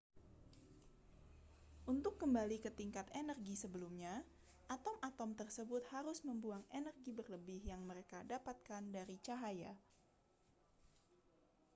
untuk 1.93 2.13
kembali 2.21 2.57
ke 2.63 2.69
tingkat 2.79 3.05
energi 3.21 3.53
sebelumnya 3.63 4.15
atom-atom 4.75 5.31
tersebut 5.41 5.81
harus 5.93 6.17
membuang 6.27 6.63
energi 6.79 7.11
berlebih 7.19 7.59
yang 7.71 7.81
mereka 7.89 8.17
dapatkan 8.33 8.81
dari 8.97 9.17
cahaya 9.27 9.73